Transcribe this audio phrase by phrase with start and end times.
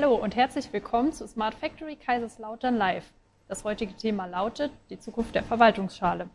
[0.00, 3.02] Hallo und herzlich willkommen zu Smart Factory Kaiserslautern Live.
[3.48, 6.28] Das heutige Thema lautet die Zukunft der Verwaltungsschale.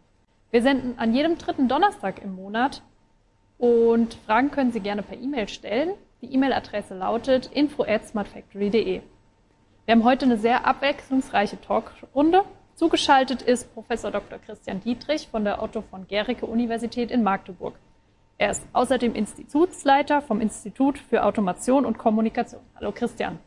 [0.51, 2.81] Wir senden an jedem dritten Donnerstag im Monat
[3.57, 5.93] und Fragen können Sie gerne per E-Mail stellen.
[6.21, 9.01] Die E-Mail-Adresse lautet info at smartfactory.de.
[9.85, 12.43] Wir haben heute eine sehr abwechslungsreiche Talkrunde.
[12.75, 14.39] Zugeschaltet ist Professor Dr.
[14.39, 17.75] Christian Dietrich von der Otto von Gericke Universität in Magdeburg.
[18.37, 22.59] Er ist außerdem Institutsleiter vom Institut für Automation und Kommunikation.
[22.75, 23.39] Hallo Christian.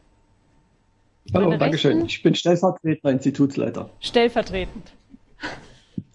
[1.35, 2.05] Hallo, danke schön.
[2.07, 3.91] Ich bin stellvertretender Institutsleiter.
[4.01, 4.93] Stellvertretend.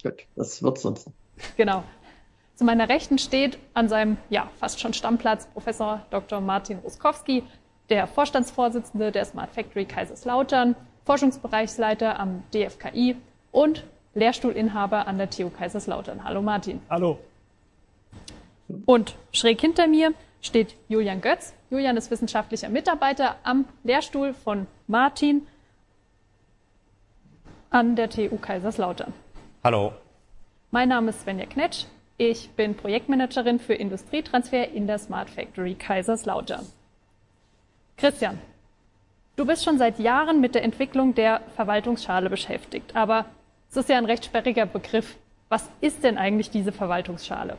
[0.04, 1.10] Gut, das wird sonst.
[1.58, 1.84] Genau.
[2.56, 6.42] Zu meiner Rechten steht an seinem ja, fast schon Stammplatz Professor Dr.
[6.42, 7.44] Martin Ruskowski,
[7.90, 10.76] der Vorstandsvorsitzende der Smart Factory Kaiserslautern,
[11.06, 13.16] Forschungsbereichsleiter am DFKI
[13.52, 16.24] und Lehrstuhlinhaber an der TU Kaiserslautern.
[16.24, 16.82] Hallo Martin.
[16.90, 17.20] Hallo.
[18.86, 21.54] Und schräg hinter mir steht Julian Götz.
[21.72, 25.48] Julian ist wissenschaftlicher Mitarbeiter am Lehrstuhl von Martin
[27.70, 29.14] an der TU Kaiserslautern.
[29.64, 29.94] Hallo.
[30.72, 31.86] Mein Name ist Svenja Knetsch.
[32.18, 36.66] Ich bin Projektmanagerin für Industrietransfer in der Smart Factory Kaiserslautern.
[37.96, 38.38] Christian,
[39.38, 43.28] du bist schon seit Jahren mit der Entwicklung der Verwaltungsschale beschäftigt, aber
[43.70, 45.16] es ist ja ein recht sperriger Begriff.
[45.48, 47.58] Was ist denn eigentlich diese Verwaltungsschale?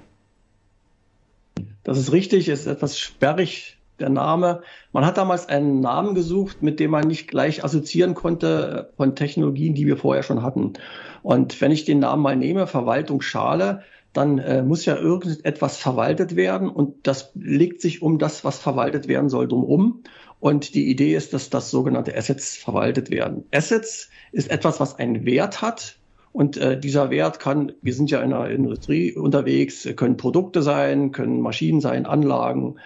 [1.82, 4.60] Das ist richtig, ist etwas sperrig, der Name.
[4.92, 9.74] Man hat damals einen Namen gesucht, mit dem man nicht gleich assoziieren konnte von Technologien,
[9.74, 10.74] die wir vorher schon hatten.
[11.22, 16.68] Und wenn ich den Namen mal nehme, Verwaltungsschale, dann äh, muss ja irgendetwas verwaltet werden
[16.68, 20.02] und das legt sich um das, was verwaltet werden soll, drumherum.
[20.38, 23.44] Und die Idee ist, dass das sogenannte Assets verwaltet werden.
[23.52, 25.96] Assets ist etwas, was einen Wert hat,
[26.32, 31.12] und äh, dieser Wert kann, wir sind ja in der Industrie unterwegs, können Produkte sein,
[31.12, 32.76] können Maschinen sein, Anlagen,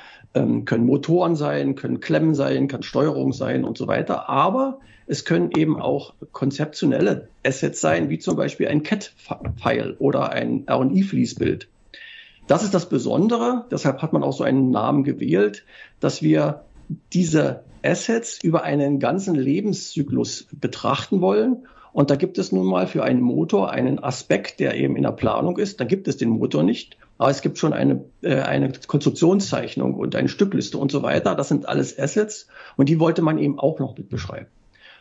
[0.64, 4.28] können Motoren sein, können Klemmen sein, kann Steuerung sein und so weiter.
[4.28, 10.66] Aber es können eben auch konzeptionelle Assets sein, wie zum Beispiel ein CAT-File oder ein
[10.69, 11.69] RI-Fließbild.
[12.47, 15.64] Das ist das Besondere, deshalb hat man auch so einen Namen gewählt,
[15.98, 16.64] dass wir
[17.12, 21.66] diese Assets über einen ganzen Lebenszyklus betrachten wollen
[21.97, 25.12] und da gibt es nun mal für einen Motor einen Aspekt, der eben in der
[25.12, 25.80] Planung ist.
[25.80, 26.98] Da gibt es den Motor nicht.
[27.19, 31.34] Aber es gibt schon eine, äh, eine Konstruktionszeichnung und eine Stückliste und so weiter.
[31.34, 32.49] Das sind alles Assets.
[32.77, 34.49] Und die wollte man eben auch noch mit beschreiben.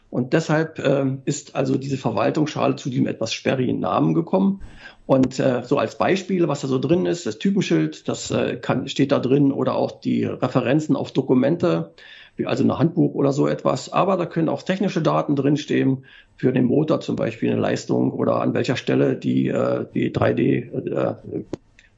[0.09, 4.61] Und deshalb äh, ist also diese Verwaltungsschale zu diesem etwas sperrigen Namen gekommen.
[5.05, 8.87] Und äh, so als Beispiele, was da so drin ist, das Typenschild, das äh, kann,
[8.87, 11.91] steht da drin oder auch die Referenzen auf Dokumente,
[12.37, 13.91] wie also ein Handbuch oder so etwas.
[13.91, 16.05] Aber da können auch technische Daten drinstehen,
[16.37, 20.91] für den Motor zum Beispiel eine Leistung oder an welcher Stelle die, äh, die 3D
[20.91, 21.15] äh,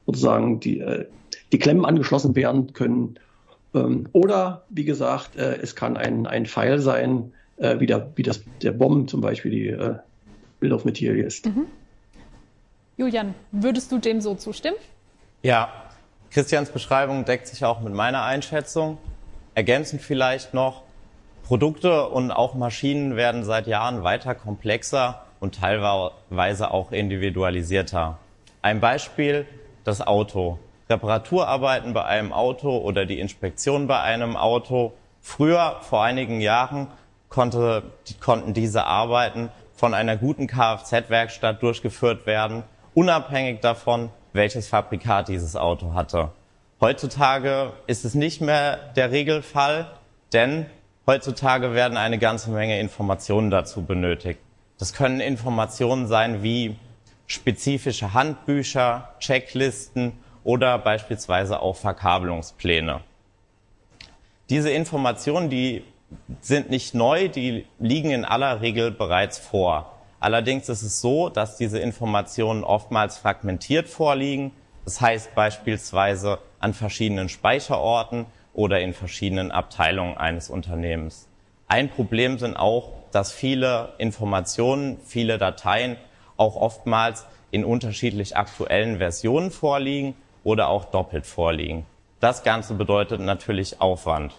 [0.08, 1.04] sozusagen die, äh,
[1.52, 3.18] die Klemmen angeschlossen werden können.
[3.74, 8.22] Ähm, oder wie gesagt, äh, es kann ein, ein Pfeil sein, äh, wie, der, wie
[8.22, 9.96] das, der Bomben zum Beispiel die äh,
[10.60, 11.44] Bill of Material ist.
[11.44, 11.66] Mhm.
[12.96, 14.76] Julian, würdest du dem so zustimmen?
[15.42, 15.70] Ja,
[16.30, 18.96] Christians Beschreibung deckt sich auch mit meiner Einschätzung.
[19.54, 20.84] Ergänzend vielleicht noch,
[21.44, 28.18] Produkte und auch Maschinen werden seit Jahren weiter komplexer und teilweise auch individualisierter.
[28.62, 29.46] Ein Beispiel,
[29.88, 30.58] das Auto.
[30.88, 34.92] Reparaturarbeiten bei einem Auto oder die Inspektion bei einem Auto.
[35.20, 36.88] Früher, vor einigen Jahren,
[37.28, 37.82] konnte,
[38.20, 42.62] konnten diese Arbeiten von einer guten Kfz-Werkstatt durchgeführt werden,
[42.94, 46.30] unabhängig davon, welches Fabrikat dieses Auto hatte.
[46.80, 49.90] Heutzutage ist es nicht mehr der Regelfall,
[50.32, 50.66] denn
[51.06, 54.40] heutzutage werden eine ganze Menge Informationen dazu benötigt.
[54.78, 56.76] Das können Informationen sein wie
[57.28, 63.02] spezifische Handbücher, Checklisten oder beispielsweise auch Verkabelungspläne.
[64.50, 65.84] Diese Informationen, die
[66.40, 69.94] sind nicht neu, die liegen in aller Regel bereits vor.
[70.20, 74.52] Allerdings ist es so, dass diese Informationen oftmals fragmentiert vorliegen.
[74.86, 78.24] Das heißt beispielsweise an verschiedenen Speicherorten
[78.54, 81.28] oder in verschiedenen Abteilungen eines Unternehmens.
[81.68, 85.98] Ein Problem sind auch, dass viele Informationen, viele Dateien
[86.38, 90.14] auch oftmals in unterschiedlich aktuellen Versionen vorliegen
[90.44, 91.84] oder auch doppelt vorliegen.
[92.20, 94.34] Das Ganze bedeutet natürlich Aufwand.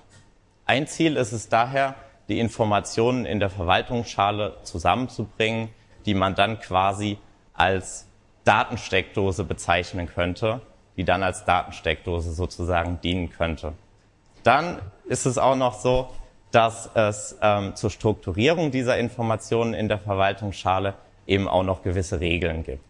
[0.65, 1.93] Ein Ziel ist es daher,
[2.27, 5.69] die Informationen in der Verwaltungsschale zusammenzubringen,
[6.07, 7.19] die man dann quasi
[7.53, 8.07] als
[8.43, 10.61] Datensteckdose bezeichnen könnte
[10.99, 13.71] die dann als Datensteckdose sozusagen dienen könnte.
[14.43, 16.09] Dann ist es auch noch so,
[16.51, 20.95] dass es ähm, zur Strukturierung dieser Informationen in der Verwaltungsschale
[21.29, 22.83] eben auch noch gewisse Regeln gibt.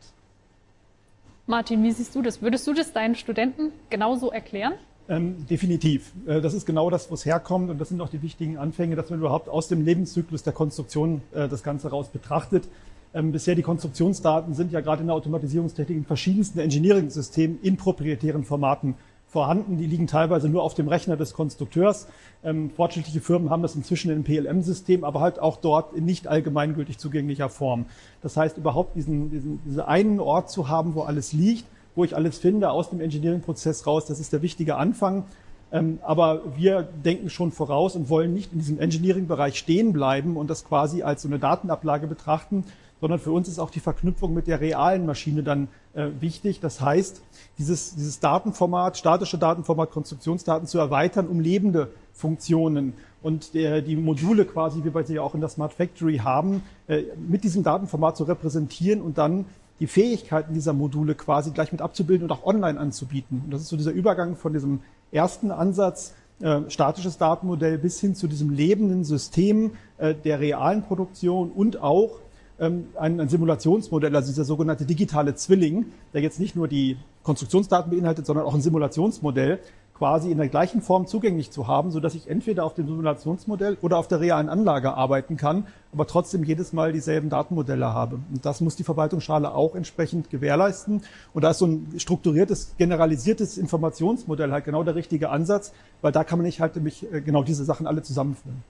[1.46, 2.42] Martin, wie siehst du das?
[2.42, 4.74] Würdest du das deinen Studenten genauso erklären?
[5.10, 6.12] Ähm, definitiv.
[6.28, 8.96] Äh, das ist genau das, wo es herkommt und das sind auch die wichtigen Anfänge,
[8.96, 12.68] dass man überhaupt aus dem Lebenszyklus der Konstruktion äh, das Ganze raus betrachtet.
[13.16, 18.44] Ähm, bisher die Konstruktionsdaten sind ja gerade in der Automatisierungstechnik in verschiedensten Engineering-Systemen in proprietären
[18.44, 18.94] Formaten
[19.30, 19.78] vorhanden.
[19.78, 22.08] Die liegen teilweise nur auf dem Rechner des Konstrukteurs.
[22.44, 26.98] Ähm, fortschrittliche Firmen haben das inzwischen im PLM-System, aber halt auch dort in nicht allgemeingültig
[26.98, 27.86] zugänglicher Form.
[28.22, 31.66] Das heißt, überhaupt diesen, diesen, diesen einen Ort zu haben, wo alles liegt,
[31.96, 34.06] wo ich alles finde aus dem Engineering-Prozess raus.
[34.06, 35.26] Das ist der wichtige Anfang.
[35.72, 40.50] Ähm, aber wir denken schon voraus und wollen nicht in diesem Engineering-Bereich stehen bleiben und
[40.50, 42.64] das quasi als so eine Datenablage betrachten,
[43.02, 46.60] sondern für uns ist auch die Verknüpfung mit der realen Maschine dann äh, wichtig.
[46.60, 47.22] Das heißt,
[47.58, 54.46] dieses, dieses Datenformat, statische Datenformat, Konstruktionsdaten zu erweitern um lebende Funktionen und der, die Module
[54.46, 58.18] quasi, wie wir sie ja auch in der Smart Factory haben, äh, mit diesem Datenformat
[58.18, 59.46] zu repräsentieren und dann
[59.80, 63.42] die Fähigkeiten dieser Module quasi gleich mit abzubilden und auch online anzubieten.
[63.46, 64.82] Und das ist so dieser Übergang von diesem
[65.12, 71.52] ersten Ansatz, äh, statisches Datenmodell bis hin zu diesem lebenden System äh, der realen Produktion
[71.52, 72.20] und auch
[72.60, 78.26] ein, ein Simulationsmodell, also dieser sogenannte digitale Zwilling, der jetzt nicht nur die Konstruktionsdaten beinhaltet,
[78.26, 79.60] sondern auch ein Simulationsmodell,
[80.00, 83.78] quasi in der gleichen Form zugänglich zu haben, so dass ich entweder auf dem Simulationsmodell
[83.82, 88.16] oder auf der realen Anlage arbeiten kann, aber trotzdem jedes Mal dieselben Datenmodelle habe.
[88.16, 91.02] Und das muss die Verwaltungsschale auch entsprechend gewährleisten.
[91.34, 96.24] Und da ist so ein strukturiertes, generalisiertes Informationsmodell halt genau der richtige Ansatz, weil da
[96.24, 98.64] kann man nicht halt nämlich äh, genau diese Sachen alle zusammenführen.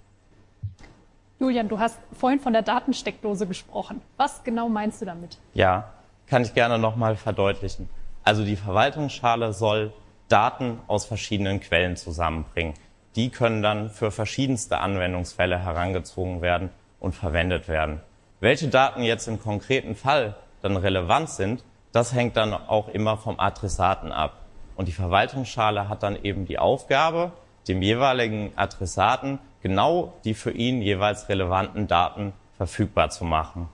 [1.39, 4.01] Julian, du hast vorhin von der Datensteckdose gesprochen.
[4.17, 5.37] Was genau meinst du damit?
[5.53, 5.93] Ja,
[6.27, 7.89] kann ich gerne nochmal verdeutlichen.
[8.25, 9.93] Also die Verwaltungsschale soll
[10.27, 12.73] Daten aus verschiedenen Quellen zusammenbringen.
[13.15, 18.01] Die können dann für verschiedenste Anwendungsfälle herangezogen werden und verwendet werden.
[18.41, 21.63] Welche Daten jetzt im konkreten Fall dann relevant sind,
[21.93, 24.33] das hängt dann auch immer vom Adressaten ab.
[24.75, 27.31] Und die Verwaltungsschale hat dann eben die Aufgabe,
[27.69, 33.69] dem jeweiligen Adressaten genau die für ihn jeweils relevanten Daten verfügbar zu machen.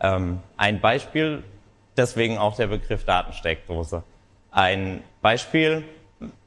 [0.00, 1.44] Ähm, ein Beispiel,
[1.96, 4.02] deswegen auch der Begriff Datensteckdose.
[4.50, 5.84] Ein Beispiel,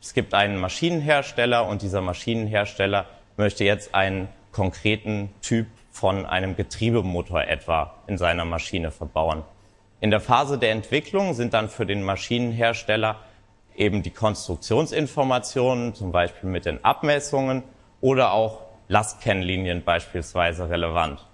[0.01, 3.05] es gibt einen Maschinenhersteller und dieser Maschinenhersteller
[3.37, 9.43] möchte jetzt einen konkreten Typ von einem Getriebemotor etwa in seiner Maschine verbauen.
[9.99, 13.17] In der Phase der Entwicklung sind dann für den Maschinenhersteller
[13.75, 17.63] eben die Konstruktionsinformationen, zum Beispiel mit den Abmessungen
[18.01, 21.25] oder auch Lastkennlinien beispielsweise relevant.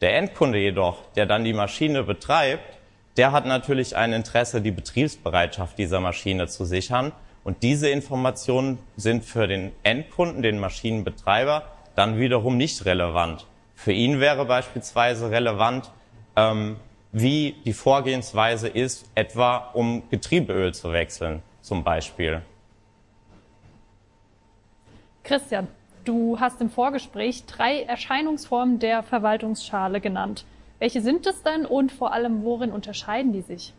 [0.00, 2.78] Der Endkunde jedoch, der dann die Maschine betreibt,
[3.16, 7.12] der hat natürlich ein Interesse, die Betriebsbereitschaft dieser Maschine zu sichern.
[7.42, 11.64] Und diese Informationen sind für den Endkunden, den Maschinenbetreiber,
[11.96, 13.46] dann wiederum nicht relevant.
[13.74, 15.90] Für ihn wäre beispielsweise relevant,
[16.36, 16.76] ähm,
[17.10, 22.42] wie die Vorgehensweise ist, etwa um Getriebeöl zu wechseln, zum Beispiel.
[25.24, 25.68] Christian,
[26.08, 30.44] du hast im Vorgespräch drei Erscheinungsformen der Verwaltungsschale genannt.
[30.78, 33.74] Welche sind es denn und vor allem worin unterscheiden die sich?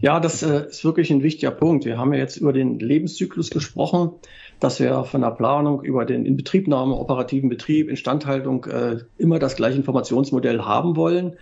[0.00, 1.84] Ja, das äh, ist wirklich ein wichtiger Punkt.
[1.84, 4.12] Wir haben ja jetzt über den Lebenszyklus gesprochen,
[4.60, 9.78] dass wir von der Planung über den Inbetriebnahme, operativen Betrieb, Instandhaltung äh, immer das gleiche
[9.78, 11.36] Informationsmodell haben wollen.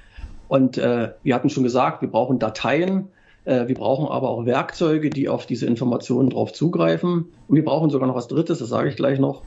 [0.49, 3.09] Und äh, wir hatten schon gesagt, wir brauchen Dateien,
[3.47, 7.26] wir brauchen aber auch Werkzeuge, die auf diese Informationen drauf zugreifen.
[7.47, 9.43] Und wir brauchen sogar noch was Drittes, das sage ich gleich noch.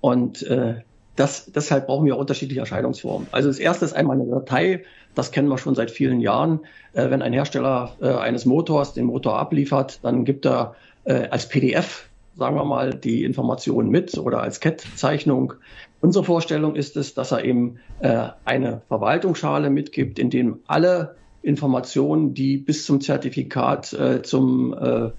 [0.00, 0.76] Und äh,
[1.16, 3.28] das, deshalb brauchen wir auch unterschiedliche Erscheinungsformen.
[3.32, 6.60] Also das erste ist einmal eine Datei, das kennen wir schon seit vielen Jahren.
[6.92, 11.48] Äh, wenn ein Hersteller äh, eines Motors den Motor abliefert, dann gibt er äh, als
[11.48, 15.54] PDF, sagen wir mal, die Informationen mit oder als CAT-Zeichnung.
[16.00, 22.34] Unsere Vorstellung ist es, dass er eben äh, eine Verwaltungsschale mitgibt, in dem alle Informationen,
[22.34, 25.10] die bis zum Zertifikat, äh, zum äh,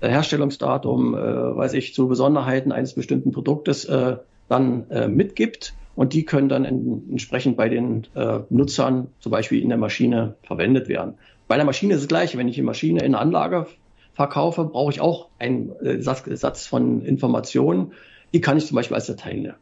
[0.00, 1.18] Herstellungsdatum, äh,
[1.56, 4.16] weiß ich, zu Besonderheiten eines bestimmten Produktes äh,
[4.48, 5.74] dann äh, mitgibt.
[5.94, 10.88] Und die können dann entsprechend bei den äh, Nutzern zum Beispiel in der Maschine verwendet
[10.88, 11.14] werden.
[11.48, 12.36] Bei der Maschine ist es gleich.
[12.36, 13.66] Wenn ich die Maschine in eine Anlage
[14.14, 17.92] verkaufe, brauche ich auch einen äh, Satz von Informationen.
[18.32, 19.54] Die kann ich zum Beispiel als Datei nehmen.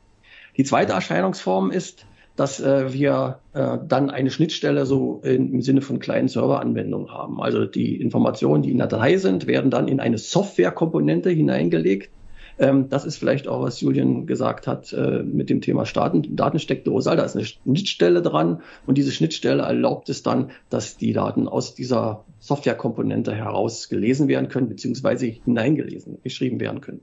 [0.57, 5.81] Die zweite Erscheinungsform ist, dass äh, wir äh, dann eine Schnittstelle so in, im Sinne
[5.81, 7.41] von kleinen Serveranwendungen haben.
[7.41, 12.11] Also die Informationen, die in der Datei sind, werden dann in eine Softwarekomponente hineingelegt
[12.59, 17.15] ähm, das ist vielleicht auch, was Julian gesagt hat äh, mit dem Thema Daten, Datensteckdose.
[17.15, 21.75] Da ist eine Schnittstelle dran und diese Schnittstelle erlaubt es dann, dass die Daten aus
[21.75, 27.01] dieser Softwarekomponente heraus gelesen werden können, beziehungsweise hineingelesen, geschrieben werden können.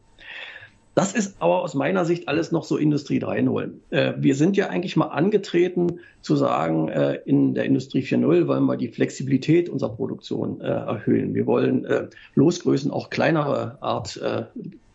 [0.95, 3.71] Das ist aber aus meiner Sicht alles noch so Industrie 3.0.
[3.89, 8.65] Äh, wir sind ja eigentlich mal angetreten zu sagen, äh, in der Industrie 4.0 wollen
[8.65, 11.33] wir die Flexibilität unserer Produktion äh, erhöhen.
[11.33, 14.43] Wir wollen äh, Losgrößen auch kleinerer Art äh,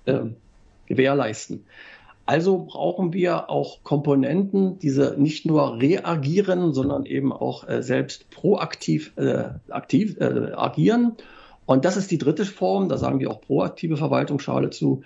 [0.05, 0.27] äh,
[0.87, 1.65] gewährleisten.
[2.27, 9.15] Also brauchen wir auch Komponenten, diese nicht nur reagieren, sondern eben auch selbst proaktiv
[9.71, 11.17] aktiv agieren.
[11.65, 15.05] Und das ist die dritte Form, da sagen wir auch proaktive Verwaltungsschale zu.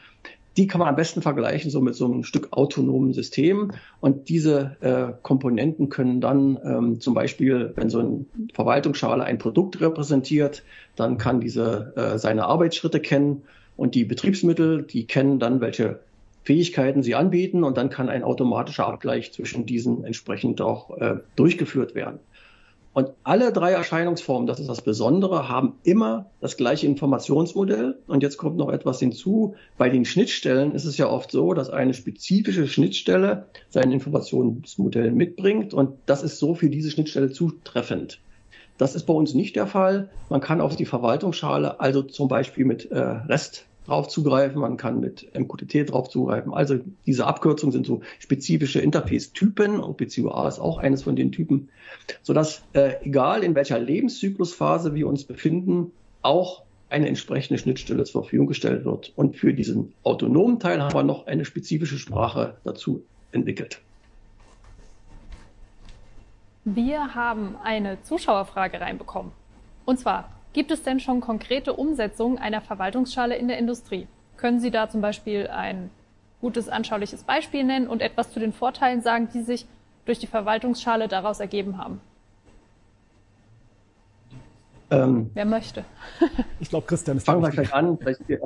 [0.56, 3.72] Die kann man am besten vergleichen so mit so einem Stück autonomen System.
[4.00, 9.80] Und diese äh, Komponenten können dann ähm, zum Beispiel, wenn so eine Verwaltungsschale ein Produkt
[9.80, 10.62] repräsentiert,
[10.96, 13.42] dann kann diese äh, seine Arbeitsschritte kennen
[13.76, 16.00] und die Betriebsmittel, die kennen dann, welche
[16.44, 21.94] Fähigkeiten sie anbieten und dann kann ein automatischer Abgleich zwischen diesen entsprechend auch äh, durchgeführt
[21.94, 22.18] werden.
[22.94, 27.98] Und alle drei Erscheinungsformen, das ist das Besondere, haben immer das gleiche Informationsmodell.
[28.06, 29.54] Und jetzt kommt noch etwas hinzu.
[29.78, 35.72] Bei den Schnittstellen ist es ja oft so, dass eine spezifische Schnittstelle sein Informationsmodell mitbringt.
[35.72, 38.20] Und das ist so für diese Schnittstelle zutreffend.
[38.76, 40.10] Das ist bei uns nicht der Fall.
[40.28, 45.00] Man kann auf die Verwaltungsschale also zum Beispiel mit äh, REST drauf zugreifen, man kann
[45.00, 46.54] mit MQTT drauf zugreifen.
[46.54, 51.68] Also diese Abkürzungen sind so spezifische Interface-Typen PCUA ist auch eines von den Typen,
[52.22, 58.46] sodass äh, egal in welcher Lebenszyklusphase wir uns befinden, auch eine entsprechende Schnittstelle zur Verfügung
[58.46, 59.12] gestellt wird.
[59.16, 63.80] Und für diesen autonomen Teil haben wir noch eine spezifische Sprache dazu entwickelt.
[66.64, 69.32] Wir haben eine Zuschauerfrage reinbekommen.
[69.84, 74.06] Und zwar, Gibt es denn schon konkrete Umsetzungen einer Verwaltungsschale in der Industrie?
[74.36, 75.90] Können Sie da zum Beispiel ein
[76.40, 79.66] gutes, anschauliches Beispiel nennen und etwas zu den Vorteilen sagen, die sich
[80.04, 82.00] durch die Verwaltungsschale daraus ergeben haben?
[84.90, 85.84] Ähm, Wer möchte?
[86.60, 87.98] ich glaube, Christian ist Fangen wir gleich an.
[88.02, 88.36] Äh,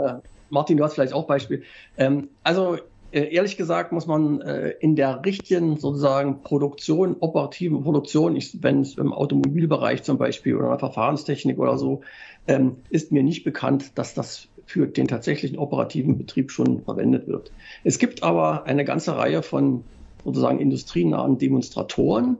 [0.48, 1.64] Martin, du hast vielleicht auch Beispiel.
[1.96, 2.78] Ähm, also
[3.12, 9.12] ehrlich gesagt muss man äh, in der richtigen sozusagen Produktion, operativen Produktion, wenn es im
[9.12, 12.02] Automobilbereich zum Beispiel oder in der Verfahrenstechnik oder so,
[12.46, 17.52] ähm, ist mir nicht bekannt, dass das für den tatsächlichen operativen Betrieb schon verwendet wird.
[17.84, 19.84] Es gibt aber eine ganze Reihe von
[20.24, 22.38] sozusagen industrienahen Demonstratoren.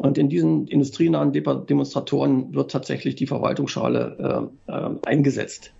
[0.00, 5.72] Und in diesen industrienahen Demonstratoren wird tatsächlich die Verwaltungsschale äh, äh, eingesetzt.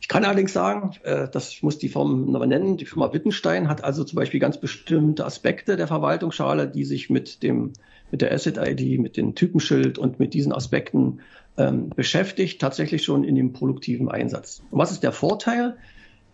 [0.00, 4.02] Ich kann allerdings sagen, äh, das muss die Firma nennen, die Firma Wittenstein hat also
[4.04, 7.72] zum Beispiel ganz bestimmte Aspekte der Verwaltungsschale, die sich mit dem
[8.10, 11.20] mit der Asset-ID, mit dem Typenschild und mit diesen Aspekten
[11.56, 14.62] ähm, beschäftigt, tatsächlich schon in dem produktiven Einsatz.
[14.70, 15.76] Und was ist der Vorteil?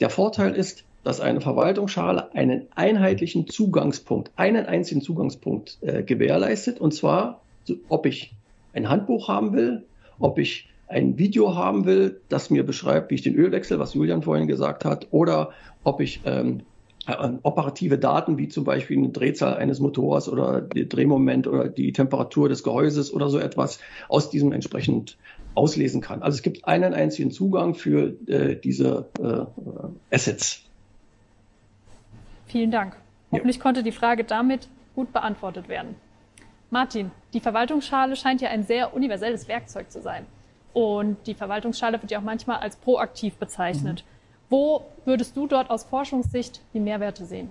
[0.01, 6.93] Der Vorteil ist, dass eine Verwaltungsschale einen einheitlichen Zugangspunkt, einen einzigen Zugangspunkt äh, gewährleistet, und
[6.93, 7.43] zwar,
[7.89, 8.35] ob ich
[8.73, 9.85] ein Handbuch haben will,
[10.19, 14.23] ob ich ein Video haben will, das mir beschreibt, wie ich den Ölwechsel, was Julian
[14.23, 15.51] vorhin gesagt hat, oder
[15.83, 16.63] ob ich ähm,
[17.07, 21.93] äh, operative Daten wie zum Beispiel eine Drehzahl eines Motors oder der Drehmoment oder die
[21.93, 23.79] Temperatur des Gehäuses oder so etwas
[24.09, 25.17] aus diesem entsprechend
[25.55, 26.23] auslesen kann.
[26.23, 30.63] Also es gibt einen einzigen Zugang für äh, diese äh, Assets.
[32.47, 32.97] Vielen Dank.
[33.33, 33.63] Hoffentlich ja.
[33.63, 35.97] konnte die Frage damit gut beantwortet werden.
[36.71, 40.27] Martin, die Verwaltungsschale scheint ja ein sehr universelles Werkzeug zu sein.
[40.77, 44.05] Und die Verwaltungsschale wird ja auch manchmal als proaktiv bezeichnet.
[44.05, 44.51] Mhm.
[44.51, 47.49] Wo würdest du dort aus Forschungssicht die Mehrwerte sehen?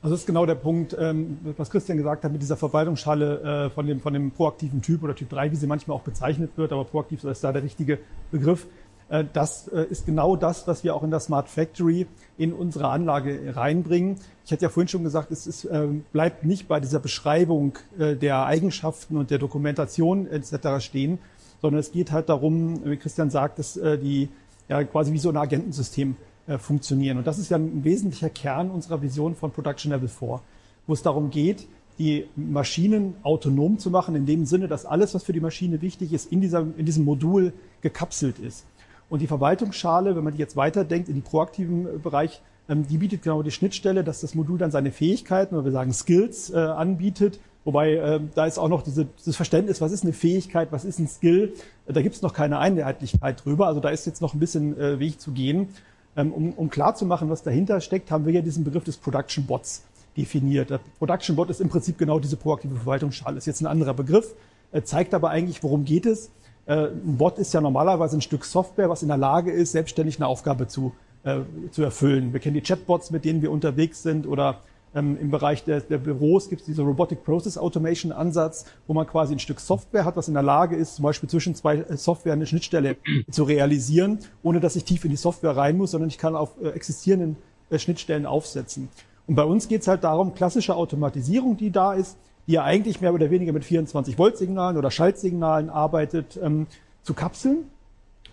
[0.00, 3.70] Also das ist genau der Punkt, ähm, was Christian gesagt hat mit dieser Verwaltungsschale äh,
[3.70, 6.72] von dem, von dem proaktiven Typ oder Typ 3, wie sie manchmal auch bezeichnet wird,
[6.72, 7.98] aber proaktiv ist da der richtige
[8.30, 8.66] Begriff.
[9.10, 12.06] Äh, das äh, ist genau das, was wir auch in der Smart Factory
[12.38, 14.16] in unsere Anlage reinbringen.
[14.46, 15.68] Ich hatte ja vorhin schon gesagt, es ist,
[16.12, 20.84] bleibt nicht bei dieser Beschreibung der Eigenschaften und der Dokumentation etc.
[20.84, 21.20] stehen,
[21.62, 24.28] sondern es geht halt darum, wie Christian sagt, dass äh, die
[24.68, 26.16] ja quasi wie so ein Agentensystem
[26.46, 27.18] äh, funktionieren.
[27.18, 30.40] Und das ist ja ein wesentlicher Kern unserer Vision von Production Level 4,
[30.86, 35.22] wo es darum geht, die Maschinen autonom zu machen, in dem Sinne, dass alles, was
[35.22, 38.66] für die Maschine wichtig ist, in, dieser, in diesem Modul gekapselt ist.
[39.08, 42.98] Und die Verwaltungsschale, wenn man die jetzt weiterdenkt in den proaktiven äh, Bereich, ähm, die
[42.98, 47.38] bietet genau die Schnittstelle, dass das Modul dann seine Fähigkeiten oder wir sagen Skills anbietet
[47.64, 50.98] Wobei äh, da ist auch noch diese, dieses Verständnis, was ist eine Fähigkeit, was ist
[50.98, 51.52] ein Skill,
[51.86, 53.66] da gibt es noch keine Einheitlichkeit drüber.
[53.66, 55.68] Also da ist jetzt noch ein bisschen äh, Weg zu gehen.
[56.16, 58.96] Ähm, um, um klar zu machen, was dahinter steckt, haben wir ja diesen Begriff des
[58.96, 59.84] Production Bots
[60.16, 60.70] definiert.
[60.70, 63.38] Der Production Bot ist im Prinzip genau diese proaktive Verwaltungsschale.
[63.38, 64.34] Ist jetzt ein anderer Begriff,
[64.72, 66.30] äh, zeigt aber eigentlich, worum geht es.
[66.66, 70.16] Äh, ein Bot ist ja normalerweise ein Stück Software, was in der Lage ist, selbstständig
[70.16, 70.92] eine Aufgabe zu,
[71.24, 71.40] äh,
[71.70, 72.32] zu erfüllen.
[72.32, 74.60] Wir kennen die Chatbots, mit denen wir unterwegs sind oder
[74.94, 79.06] ähm, Im Bereich der, der Büros gibt es diese Robotic Process Automation Ansatz, wo man
[79.06, 81.96] quasi ein Stück Software hat, was in der Lage ist, zum Beispiel zwischen zwei äh,
[81.96, 82.96] Software eine Schnittstelle
[83.30, 86.50] zu realisieren, ohne dass ich tief in die Software rein muss, sondern ich kann auf
[86.62, 87.36] äh, existierenden
[87.70, 88.88] äh, Schnittstellen aufsetzen.
[89.26, 93.00] Und bei uns geht es halt darum, klassische Automatisierung, die da ist, die ja eigentlich
[93.00, 96.66] mehr oder weniger mit 24 Volt Signalen oder Schaltsignalen arbeitet, ähm,
[97.02, 97.64] zu kapseln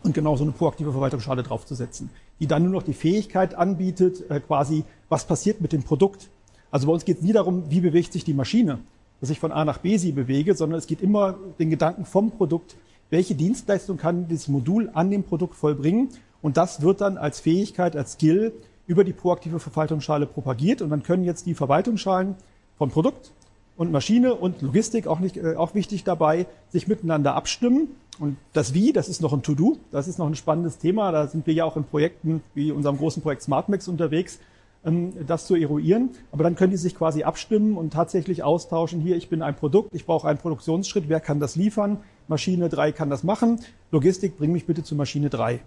[0.03, 4.39] und genau so eine proaktive Verwaltungsschale draufzusetzen, die dann nur noch die Fähigkeit anbietet, äh,
[4.39, 6.29] quasi, was passiert mit dem Produkt.
[6.71, 8.79] Also bei uns geht es nie darum, wie bewegt sich die Maschine,
[9.21, 12.31] dass ich von A nach B sie bewege, sondern es geht immer den Gedanken vom
[12.31, 12.75] Produkt,
[13.09, 16.09] welche Dienstleistung kann dieses Modul an dem Produkt vollbringen
[16.41, 18.53] und das wird dann als Fähigkeit, als Skill
[18.87, 22.35] über die proaktive Verwaltungsschale propagiert und dann können jetzt die Verwaltungsschalen
[22.77, 23.31] von Produkt
[23.79, 27.87] und Maschine und Logistik auch nicht äh, auch wichtig dabei, sich miteinander abstimmen.
[28.19, 31.13] Und das Wie, das ist noch ein To-Do, das ist noch ein spannendes Thema.
[31.13, 34.39] Da sind wir ja auch in Projekten wie unserem großen Projekt SmartMax unterwegs,
[34.83, 36.11] das zu eruieren.
[36.31, 39.01] Aber dann können die sich quasi abstimmen und tatsächlich austauschen.
[39.01, 41.99] Hier, ich bin ein Produkt, ich brauche einen Produktionsschritt, wer kann das liefern?
[42.27, 43.59] Maschine 3 kann das machen.
[43.91, 45.59] Logistik, bring mich bitte zu Maschine 3.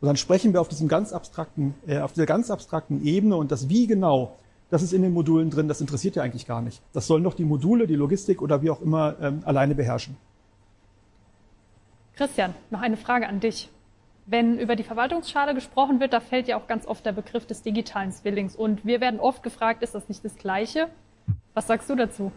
[0.00, 3.50] Und dann sprechen wir auf diesem ganz abstrakten, äh, auf dieser ganz abstrakten Ebene und
[3.50, 4.36] das Wie genau,
[4.70, 6.82] das ist in den Modulen drin, das interessiert ja eigentlich gar nicht.
[6.92, 10.16] Das sollen doch die Module, die Logistik oder wie auch immer ähm, alleine beherrschen.
[12.14, 13.70] Christian, noch eine Frage an dich.
[14.26, 17.62] Wenn über die Verwaltungsschale gesprochen wird, da fällt ja auch ganz oft der Begriff des
[17.62, 18.56] digitalen Zwillings.
[18.56, 20.88] Und wir werden oft gefragt, ist das nicht das Gleiche?
[21.54, 22.32] Was sagst du dazu?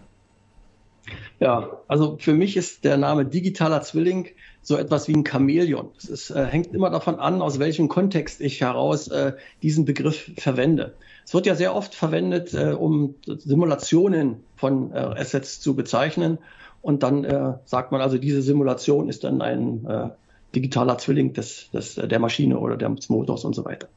[1.40, 4.28] Ja, also für mich ist der Name digitaler Zwilling
[4.62, 5.90] so etwas wie ein Chamäleon.
[5.98, 10.32] Es ist, äh, hängt immer davon an, aus welchem Kontext ich heraus äh, diesen Begriff
[10.38, 10.94] verwende.
[11.26, 16.38] Es wird ja sehr oft verwendet, äh, um Simulationen von äh, Assets zu bezeichnen.
[16.82, 20.10] Und dann äh, sagt man also, diese Simulation ist dann ein äh,
[20.56, 23.90] digitaler Zwilling des, des, der Maschine oder des Motors und so weiter.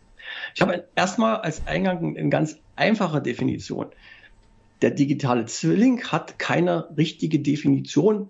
[0.55, 3.87] Ich habe erstmal als Eingang eine ganz einfache Definition.
[4.81, 8.29] Der digitale Zwilling hat keine richtige Definition,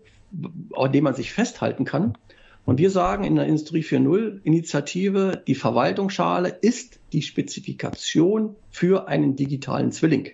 [0.74, 2.16] an dem man sich festhalten kann.
[2.64, 9.34] Und wir sagen in der Industrie 4.0 Initiative, die Verwaltungsschale ist die Spezifikation für einen
[9.34, 10.30] digitalen Zwilling.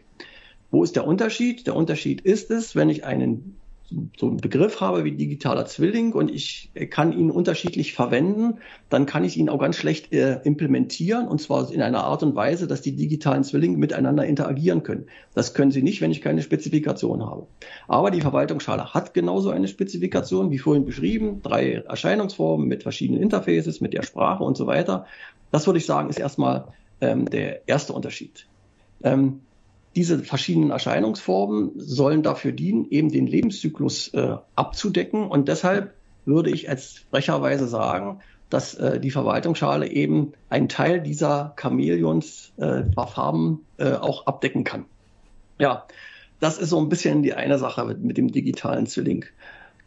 [0.71, 1.67] Wo ist der Unterschied?
[1.67, 3.57] Der Unterschied ist es, wenn ich einen
[4.19, 8.59] so einen Begriff habe wie digitaler Zwilling und ich kann ihn unterschiedlich verwenden,
[8.91, 12.35] dann kann ich ihn auch ganz schlecht äh, implementieren und zwar in einer Art und
[12.35, 15.07] Weise, dass die digitalen Zwillinge miteinander interagieren können.
[15.35, 17.47] Das können sie nicht, wenn ich keine Spezifikation habe.
[17.87, 23.81] Aber die Verwaltungsschale hat genauso eine Spezifikation, wie vorhin beschrieben, drei Erscheinungsformen mit verschiedenen Interfaces,
[23.81, 25.07] mit der Sprache und so weiter.
[25.51, 26.67] Das würde ich sagen, ist erstmal
[27.01, 28.47] ähm, der erste Unterschied.
[29.03, 29.41] Ähm,
[29.99, 35.27] diese verschiedenen Erscheinungsformen sollen dafür dienen, eben den Lebenszyklus äh, abzudecken.
[35.27, 35.93] Und deshalb
[36.25, 42.85] würde ich als frecherweise sagen, dass äh, die Verwaltungsschale eben einen Teil dieser Chamäleons äh,
[42.95, 44.85] Farben äh, auch abdecken kann.
[45.59, 45.85] Ja,
[46.39, 49.25] das ist so ein bisschen die eine Sache mit, mit dem digitalen Zwilling.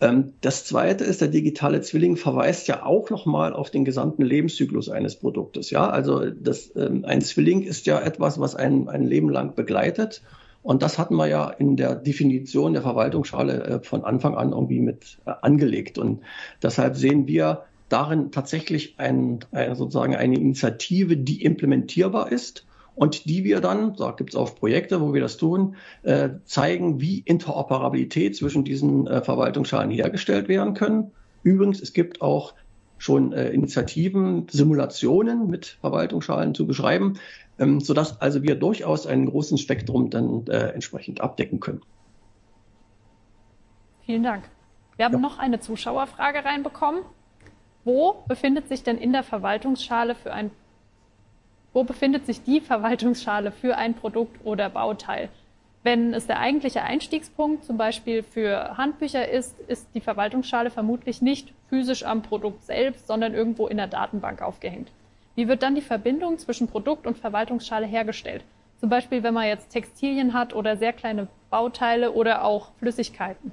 [0.01, 4.89] Ähm, das zweite ist, der digitale Zwilling verweist ja auch nochmal auf den gesamten Lebenszyklus
[4.89, 5.69] eines Produktes.
[5.69, 10.23] Ja, also das, ähm, ein Zwilling ist ja etwas, was ein, ein Leben lang begleitet.
[10.63, 14.79] Und das hatten wir ja in der Definition der Verwaltungsschale äh, von Anfang an irgendwie
[14.79, 15.97] mit äh, angelegt.
[15.99, 16.21] Und
[16.61, 23.43] deshalb sehen wir darin tatsächlich ein, ein, sozusagen eine Initiative, die implementierbar ist und die
[23.43, 28.35] wir dann, da gibt es auch Projekte, wo wir das tun, äh, zeigen, wie Interoperabilität
[28.35, 31.11] zwischen diesen äh, Verwaltungsschalen hergestellt werden können.
[31.43, 32.53] Übrigens, es gibt auch
[32.97, 37.15] schon äh, Initiativen, Simulationen mit Verwaltungsschalen zu beschreiben,
[37.57, 41.81] ähm, sodass also wir durchaus ein großes Spektrum dann äh, entsprechend abdecken können.
[44.05, 44.43] Vielen Dank.
[44.97, 45.19] Wir haben ja.
[45.19, 47.01] noch eine Zuschauerfrage reinbekommen.
[47.83, 50.51] Wo befindet sich denn in der Verwaltungsschale für ein
[51.73, 55.29] wo befindet sich die Verwaltungsschale für ein Produkt oder Bauteil?
[55.83, 61.53] Wenn es der eigentliche Einstiegspunkt zum Beispiel für Handbücher ist, ist die Verwaltungsschale vermutlich nicht
[61.69, 64.91] physisch am Produkt selbst, sondern irgendwo in der Datenbank aufgehängt.
[65.35, 68.43] Wie wird dann die Verbindung zwischen Produkt und Verwaltungsschale hergestellt?
[68.79, 73.51] Zum Beispiel, wenn man jetzt Textilien hat oder sehr kleine Bauteile oder auch Flüssigkeiten.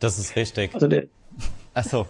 [0.00, 0.74] Das ist richtig.
[0.74, 1.04] Also der.
[1.72, 2.06] Ach so.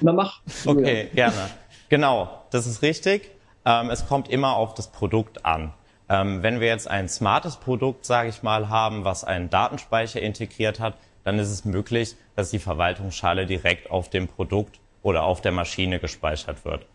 [0.00, 0.40] Na mach.
[0.64, 1.50] Okay, gerne.
[1.88, 3.30] Genau, das ist richtig.
[3.68, 5.74] Ähm, es kommt immer auf das Produkt an.
[6.08, 10.80] Ähm, wenn wir jetzt ein smartes Produkt, sage ich mal, haben, was einen Datenspeicher integriert
[10.80, 15.52] hat, dann ist es möglich, dass die Verwaltungsschale direkt auf dem Produkt oder auf der
[15.52, 16.86] Maschine gespeichert wird.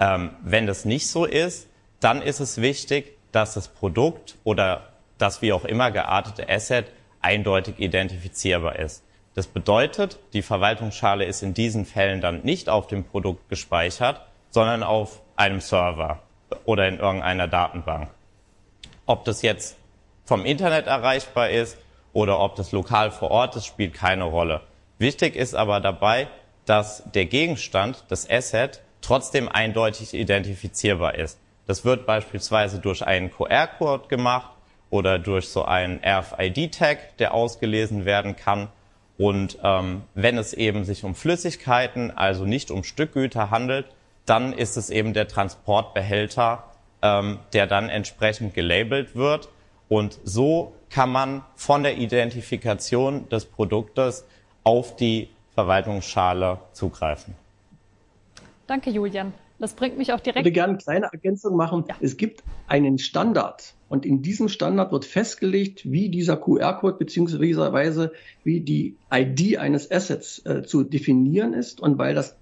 [0.00, 1.68] Ähm, wenn das nicht so ist,
[2.00, 6.86] dann ist es wichtig, dass das Produkt oder das wie auch immer geartete Asset
[7.20, 9.02] eindeutig identifizierbar ist.
[9.34, 14.82] Das bedeutet, die Verwaltungsschale ist in diesen Fällen dann nicht auf dem Produkt gespeichert, sondern
[14.82, 16.20] auf einem Server
[16.64, 18.10] oder in irgendeiner Datenbank.
[19.06, 19.76] Ob das jetzt
[20.24, 21.78] vom Internet erreichbar ist
[22.12, 24.62] oder ob das lokal vor Ort ist, spielt keine Rolle.
[24.98, 26.28] Wichtig ist aber dabei,
[26.64, 31.38] dass der Gegenstand, das Asset, trotzdem eindeutig identifizierbar ist.
[31.66, 34.50] Das wird beispielsweise durch einen QR-Code gemacht
[34.90, 38.68] oder durch so einen RFID-Tag, der ausgelesen werden kann.
[39.18, 43.86] Und ähm, wenn es eben sich um Flüssigkeiten, also nicht um Stückgüter handelt,
[44.26, 46.64] dann ist es eben der Transportbehälter,
[47.02, 49.48] ähm, der dann entsprechend gelabelt wird.
[49.88, 54.24] Und so kann man von der Identifikation des Produktes
[54.62, 57.34] auf die Verwaltungsschale zugreifen.
[58.66, 59.32] Danke, Julian.
[59.58, 60.40] Das bringt mich auch direkt.
[60.40, 61.84] Ich würde gerne eine kleine Ergänzung machen.
[61.88, 61.96] Ja.
[62.00, 68.60] Es gibt einen Standard und in diesem Standard wird festgelegt, wie dieser QR-Code beziehungsweise wie
[68.60, 71.80] die ID eines Assets äh, zu definieren ist.
[71.80, 72.36] Und weil das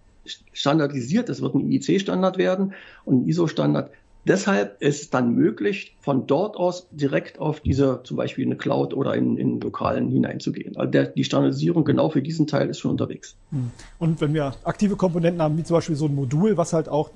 [0.53, 3.91] standardisiert ist, wird ein IEC-Standard werden und ein ISO-Standard
[4.25, 8.95] Deshalb ist es dann möglich, von dort aus direkt auf diese, zum Beispiel eine Cloud
[8.95, 10.77] oder in, in Lokalen hineinzugehen.
[10.77, 13.37] Also der, die Standardisierung genau für diesen Teil ist schon unterwegs.
[13.51, 13.73] Hm.
[13.99, 17.11] Und wenn wir aktive Komponenten haben, wie zum Beispiel so ein Modul, was halt auch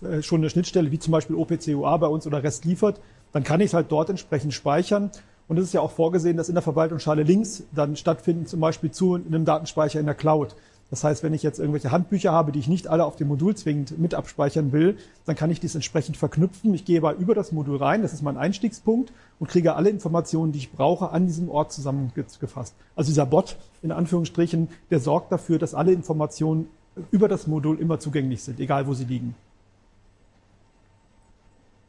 [0.00, 3.00] äh, schon eine Schnittstelle wie zum Beispiel OPCUA bei uns oder REST liefert,
[3.32, 5.10] dann kann ich es halt dort entsprechend speichern.
[5.48, 8.90] Und es ist ja auch vorgesehen, dass in der Verwaltungsschale Links dann stattfinden, zum Beispiel
[8.90, 10.56] zu einem Datenspeicher in der Cloud.
[10.90, 13.56] Das heißt, wenn ich jetzt irgendwelche Handbücher habe, die ich nicht alle auf dem Modul
[13.56, 16.72] zwingend mit abspeichern will, dann kann ich dies entsprechend verknüpfen.
[16.74, 20.52] Ich gehe aber über das Modul rein, das ist mein Einstiegspunkt und kriege alle Informationen,
[20.52, 22.74] die ich brauche, an diesem Ort zusammengefasst.
[22.94, 26.68] Also dieser Bot, in Anführungsstrichen, der sorgt dafür, dass alle Informationen
[27.10, 29.34] über das Modul immer zugänglich sind, egal wo sie liegen.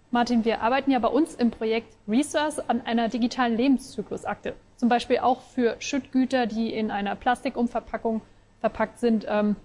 [0.10, 4.56] Martin, wir arbeiten ja bei uns im Projekt Resource an einer digitalen Lebenszyklusakte.
[4.78, 8.22] Zum Beispiel auch für Schüttgüter, die in einer Plastikumverpackung
[8.60, 9.26] verpackt sind.
[9.30, 9.56] Ähm,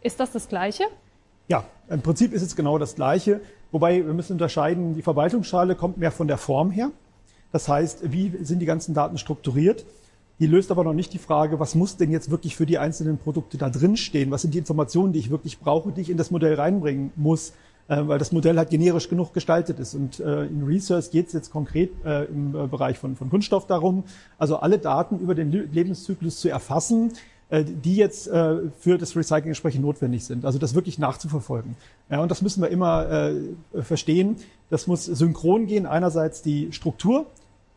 [0.00, 0.84] ist das das Gleiche?
[1.48, 3.40] Ja, im Prinzip ist es genau das Gleiche.
[3.72, 6.90] Wobei wir müssen unterscheiden, die Verwaltungsschale kommt mehr von der Form her.
[7.52, 9.84] Das heißt, wie sind die ganzen Daten strukturiert?
[10.38, 13.18] Die löst aber noch nicht die Frage, was muss denn jetzt wirklich für die einzelnen
[13.18, 14.30] Produkte da drin stehen?
[14.30, 17.54] Was sind die Informationen, die ich wirklich brauche, die ich in das Modell reinbringen muss?
[17.88, 19.94] Äh, weil das Modell halt generisch genug gestaltet ist.
[19.94, 23.66] Und äh, in Research geht es jetzt konkret äh, im äh, Bereich von, von Kunststoff
[23.66, 24.04] darum,
[24.36, 27.12] also alle Daten über den Lebenszyklus zu erfassen,
[27.50, 30.44] die jetzt äh, für das Recycling entsprechend notwendig sind.
[30.44, 31.76] Also das wirklich nachzuverfolgen.
[32.10, 34.36] Ja, und das müssen wir immer äh, verstehen.
[34.70, 35.86] Das muss synchron gehen.
[35.86, 37.26] Einerseits die Struktur.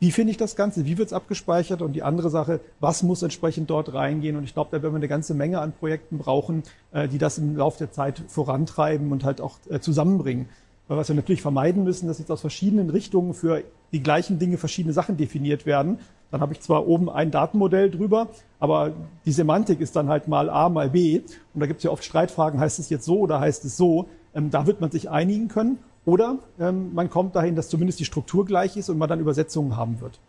[0.02, 0.86] Wie finde ich das Ganze?
[0.86, 1.82] Wie wird es abgespeichert?
[1.82, 4.36] Und die andere Sache, was muss entsprechend dort reingehen?
[4.36, 7.38] Und ich glaube, da werden wir eine ganze Menge an Projekten brauchen, äh, die das
[7.38, 10.50] im Laufe der Zeit vorantreiben und halt auch äh, zusammenbringen.
[10.88, 14.58] Weil was wir natürlich vermeiden müssen, dass jetzt aus verschiedenen Richtungen für die gleichen Dinge
[14.58, 16.00] verschiedene Sachen definiert werden.
[16.32, 18.94] Dann habe ich zwar oben ein Datenmodell drüber, aber
[19.26, 21.22] die Semantik ist dann halt mal A mal B.
[21.54, 24.08] Und da gibt es ja oft Streitfragen, heißt es jetzt so oder heißt es so?
[24.34, 25.80] Ähm, da wird man sich einigen können.
[26.06, 29.76] Oder ähm, man kommt dahin, dass zumindest die Struktur gleich ist und man dann Übersetzungen
[29.76, 30.20] haben wird.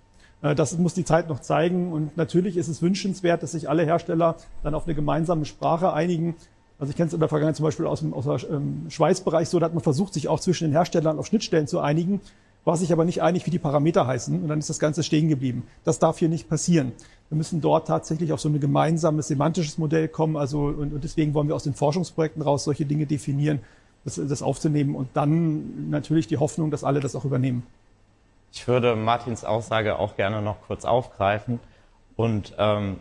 [0.42, 1.92] Äh, das muss die Zeit noch zeigen.
[1.92, 6.34] Und natürlich ist es wünschenswert, dass sich alle Hersteller dann auf eine gemeinsame Sprache einigen,
[6.78, 9.48] also ich kenne es in der Vergangenheit zum Beispiel aus dem, aus dem ähm, Schweißbereich
[9.48, 12.20] so, da hat man versucht, sich auch zwischen den Herstellern auf Schnittstellen zu einigen,
[12.64, 15.28] war sich aber nicht einig, wie die Parameter heißen und dann ist das Ganze stehen
[15.28, 15.66] geblieben.
[15.84, 16.92] Das darf hier nicht passieren.
[17.28, 21.34] Wir müssen dort tatsächlich auf so ein gemeinsames semantisches Modell kommen, also und, und deswegen
[21.34, 23.60] wollen wir aus den Forschungsprojekten raus solche Dinge definieren,
[24.04, 27.66] das, das aufzunehmen und dann natürlich die Hoffnung, dass alle das auch übernehmen.
[28.52, 31.58] Ich würde Martins Aussage auch gerne noch kurz aufgreifen
[32.16, 32.98] und ähm,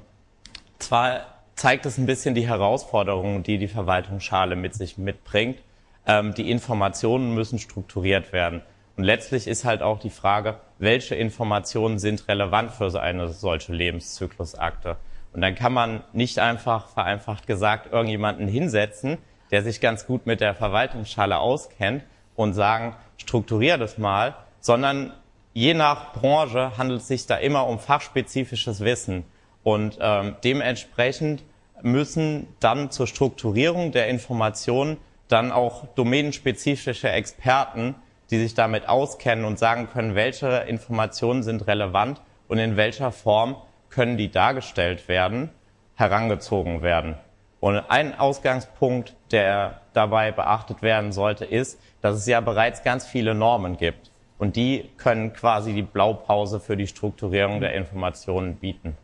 [0.79, 5.59] zwar zeigt es ein bisschen die Herausforderungen, die die Verwaltungsschale mit sich mitbringt.
[6.07, 8.61] Ähm, die Informationen müssen strukturiert werden.
[8.97, 13.73] Und letztlich ist halt auch die Frage, welche Informationen sind relevant für so eine solche
[13.73, 14.97] Lebenszyklusakte.
[15.33, 19.17] Und dann kann man nicht einfach vereinfacht gesagt irgendjemanden hinsetzen,
[19.51, 22.03] der sich ganz gut mit der Verwaltungsschale auskennt
[22.35, 25.13] und sagen, strukturier das mal, sondern
[25.53, 29.23] je nach Branche handelt es sich da immer um fachspezifisches Wissen.
[29.63, 31.43] Und ähm, dementsprechend
[31.81, 37.95] müssen dann zur Strukturierung der Informationen dann auch domänenspezifische Experten,
[38.31, 43.57] die sich damit auskennen und sagen können, welche Informationen sind relevant und in welcher Form
[43.89, 45.49] können die dargestellt werden,
[45.95, 47.15] herangezogen werden.
[47.59, 53.35] Und ein Ausgangspunkt, der dabei beachtet werden sollte, ist, dass es ja bereits ganz viele
[53.35, 54.09] Normen gibt.
[54.39, 58.97] Und die können quasi die Blaupause für die Strukturierung der Informationen bieten.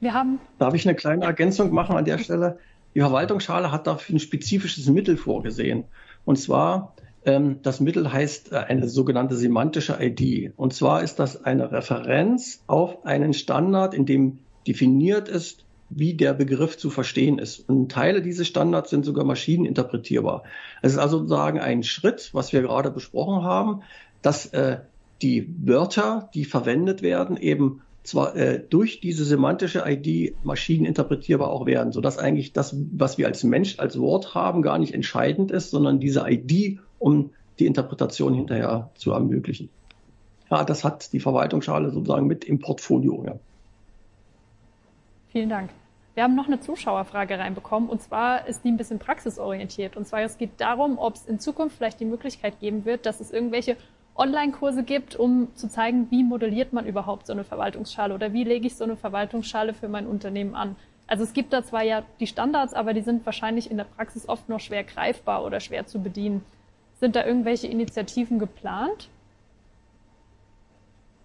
[0.00, 0.40] Wir haben.
[0.58, 2.58] Darf ich eine kleine Ergänzung machen an der Stelle?
[2.94, 5.84] Die Verwaltungsschale hat dafür ein spezifisches Mittel vorgesehen.
[6.24, 10.52] Und zwar, ähm, das Mittel heißt äh, eine sogenannte semantische ID.
[10.56, 16.32] Und zwar ist das eine Referenz auf einen Standard, in dem definiert ist, wie der
[16.32, 17.68] Begriff zu verstehen ist.
[17.68, 20.44] Und Teile dieses Standards sind sogar maschineninterpretierbar.
[20.80, 23.82] Es ist also sozusagen ein Schritt, was wir gerade besprochen haben,
[24.22, 24.78] dass äh,
[25.20, 31.92] die Wörter, die verwendet werden, eben zwar äh, durch diese semantische ID maschineninterpretierbar auch werden,
[31.92, 36.00] sodass eigentlich das, was wir als Mensch als Wort haben, gar nicht entscheidend ist, sondern
[36.00, 39.68] diese ID, um die Interpretation hinterher zu ermöglichen.
[40.50, 43.24] Ja, das hat die Verwaltungsschale sozusagen mit im Portfolio.
[43.24, 43.34] Ja.
[45.30, 45.70] Vielen Dank.
[46.14, 49.96] Wir haben noch eine Zuschauerfrage reinbekommen und zwar ist die ein bisschen praxisorientiert.
[49.96, 53.20] Und zwar es geht darum, ob es in Zukunft vielleicht die Möglichkeit geben wird, dass
[53.20, 53.76] es irgendwelche
[54.14, 58.66] Online-Kurse gibt, um zu zeigen, wie modelliert man überhaupt so eine Verwaltungsschale oder wie lege
[58.66, 60.76] ich so eine Verwaltungsschale für mein Unternehmen an.
[61.06, 64.28] Also es gibt da zwar ja die Standards, aber die sind wahrscheinlich in der Praxis
[64.28, 66.44] oft noch schwer greifbar oder schwer zu bedienen.
[67.00, 69.08] Sind da irgendwelche Initiativen geplant?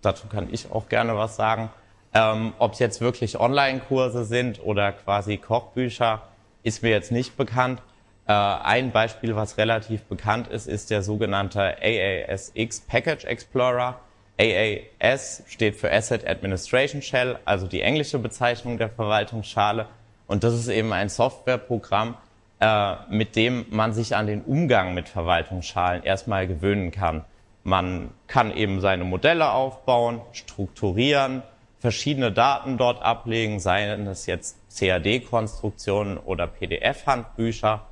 [0.01, 1.69] Dazu kann ich auch gerne was sagen.
[2.13, 6.23] Ähm, Ob es jetzt wirklich Online-Kurse sind oder quasi Kochbücher,
[6.63, 7.81] ist mir jetzt nicht bekannt.
[8.27, 13.99] Äh, ein Beispiel, was relativ bekannt ist, ist der sogenannte AASX Package Explorer.
[14.39, 19.87] AAS steht für Asset Administration Shell, also die englische Bezeichnung der Verwaltungsschale.
[20.27, 22.15] Und das ist eben ein Softwareprogramm,
[22.59, 27.23] äh, mit dem man sich an den Umgang mit Verwaltungsschalen erstmal gewöhnen kann.
[27.63, 31.43] Man kann eben seine Modelle aufbauen, strukturieren,
[31.79, 37.85] verschiedene Daten dort ablegen, seien es jetzt CAD-Konstruktionen oder PDF-Handbücher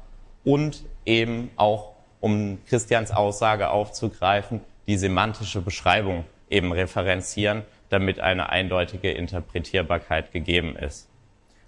[0.45, 9.11] und eben auch, um Christians Aussage aufzugreifen, die semantische Beschreibung eben referenzieren, damit eine eindeutige
[9.11, 11.09] Interpretierbarkeit gegeben ist.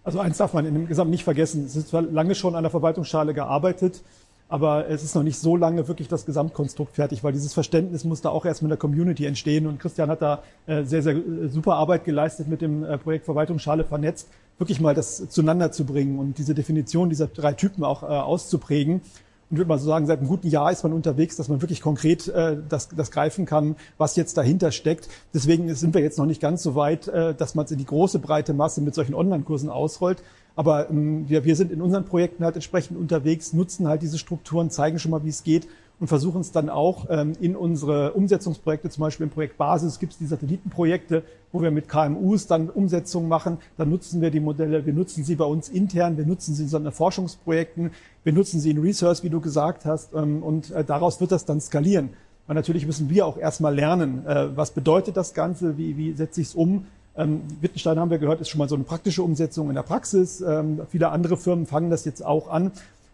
[0.03, 1.65] Also eins darf man in dem Gesamt nicht vergessen.
[1.65, 4.01] Es ist zwar lange schon an der Verwaltungsschale gearbeitet,
[4.49, 8.21] aber es ist noch nicht so lange wirklich das Gesamtkonstrukt fertig, weil dieses Verständnis muss
[8.21, 9.67] da auch erst mit der Community entstehen.
[9.67, 13.25] Und Christian hat da äh, sehr, sehr äh, super Arbeit geleistet mit dem äh, Projekt
[13.25, 18.03] Verwaltungsschale vernetzt, wirklich mal das zueinander zu bringen und diese Definition dieser drei Typen auch
[18.03, 19.01] auszuprägen.
[19.49, 21.81] Und würde mal so sagen, seit einem guten Jahr ist man unterwegs, dass man wirklich
[21.81, 25.07] konkret äh, das, das greifen kann, was jetzt dahinter steckt.
[25.33, 27.85] Deswegen sind wir jetzt noch nicht ganz so weit, äh, dass man es in die
[27.85, 30.21] große breite Masse mit solchen Online-Kursen ausrollt.
[30.57, 34.71] Aber ähm, wir, wir sind in unseren Projekten halt entsprechend unterwegs, nutzen halt diese Strukturen,
[34.71, 35.67] zeigen schon mal, wie es geht
[35.99, 40.13] und versuchen es dann auch ähm, in unsere Umsetzungsprojekte, zum Beispiel im Projekt Basis gibt
[40.13, 43.59] es die Satellitenprojekte, wo wir mit KMUs dann Umsetzungen machen.
[43.77, 46.65] Dann nutzen wir die Modelle, wir nutzen sie bei uns intern, wir nutzen sie in
[46.65, 47.91] unseren Forschungsprojekten,
[48.23, 51.45] wir nutzen sie in Research, wie du gesagt hast, ähm, und äh, daraus wird das
[51.45, 52.09] dann skalieren.
[52.47, 56.41] Weil natürlich müssen wir auch erstmal lernen, äh, was bedeutet das Ganze, wie, wie setze
[56.41, 56.85] ich es um,
[57.17, 60.41] ähm, Wittgenstein haben wir gehört, ist schon mal so eine praktische Umsetzung in der Praxis.
[60.41, 62.71] Ähm, viele andere Firmen fangen das jetzt auch an.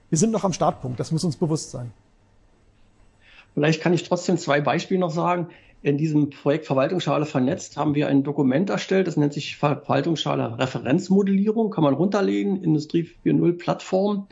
[0.09, 1.91] Wir sind noch am Startpunkt, das muss uns bewusst sein.
[3.53, 5.47] Vielleicht kann ich trotzdem zwei Beispiele noch sagen.
[5.81, 11.71] In diesem Projekt Verwaltungsschale vernetzt haben wir ein Dokument erstellt, das nennt sich Verwaltungsschale Referenzmodellierung,
[11.71, 14.27] kann man runterlegen, Industrie 4.0 Plattform.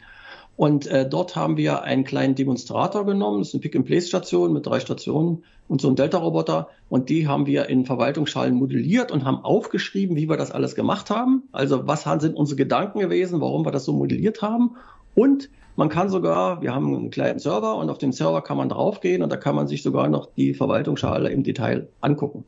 [0.61, 3.39] Und äh, dort haben wir einen kleinen Demonstrator genommen.
[3.39, 6.69] Das ist eine Pick-and-Place-Station mit drei Stationen und so ein Delta-Roboter.
[6.87, 11.09] Und die haben wir in Verwaltungsschalen modelliert und haben aufgeschrieben, wie wir das alles gemacht
[11.09, 11.49] haben.
[11.51, 14.75] Also was sind unsere Gedanken gewesen, warum wir das so modelliert haben.
[15.15, 18.69] Und man kann sogar, wir haben einen kleinen Server und auf dem Server kann man
[18.69, 22.43] draufgehen und da kann man sich sogar noch die Verwaltungsschale im Detail angucken.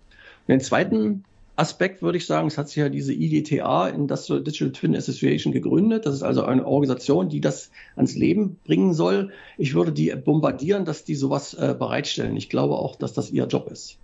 [0.47, 1.23] Und den zweiten
[1.55, 6.05] Aspekt würde ich sagen, es hat sich ja diese IDTA, Industrial Digital Twin Association, gegründet.
[6.05, 9.31] Das ist also eine Organisation, die das ans Leben bringen soll.
[9.57, 12.35] Ich würde die bombardieren, dass die sowas äh, bereitstellen.
[12.37, 13.97] Ich glaube auch, dass das ihr Job ist.